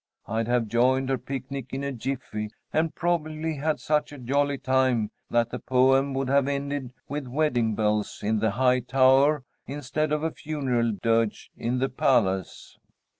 I'd 0.25 0.47
have 0.47 0.65
joined 0.67 1.09
her 1.09 1.17
picnic 1.19 1.67
in 1.73 1.83
a 1.83 1.91
jiffy, 1.91 2.49
and 2.73 2.95
probably 2.95 3.57
had 3.57 3.79
such 3.79 4.11
a 4.11 4.17
jolly 4.17 4.57
time 4.57 5.11
that 5.29 5.51
the 5.51 5.59
poem 5.59 6.15
would 6.15 6.27
have 6.27 6.47
ended 6.47 6.91
with 7.07 7.27
wedding 7.27 7.75
bells 7.75 8.21
in 8.23 8.39
the 8.39 8.49
high 8.49 8.79
tower 8.79 9.43
instead 9.67 10.11
of 10.11 10.23
a 10.23 10.31
funeral 10.31 10.91
dirge 11.03 11.51
in 11.55 11.77
the 11.77 11.87
palace. 11.89 12.79